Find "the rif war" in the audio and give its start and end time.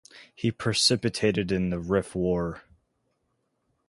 1.69-2.63